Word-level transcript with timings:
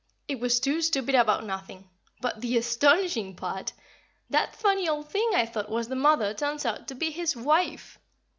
It 0.27 0.39
was 0.39 0.59
too 0.59 0.81
stupid 0.81 1.13
about 1.13 1.45
nothing; 1.45 1.87
but 2.21 2.41
the 2.41 2.57
astonishing 2.57 3.35
part 3.35 3.69
is, 3.69 3.77
that 4.31 4.55
funny 4.55 4.89
old 4.89 5.11
thing 5.11 5.29
I 5.35 5.45
thought 5.45 5.69
was 5.69 5.89
the 5.89 5.95
mother 5.95 6.33
turns 6.33 6.65
out 6.65 6.87
to 6.87 6.95
be 6.95 7.13
_his 7.13 7.35
wife! 7.35 7.99